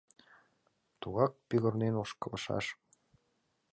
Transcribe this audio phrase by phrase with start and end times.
[1.01, 2.65] Тугак пӱгырнен ошкылшаш.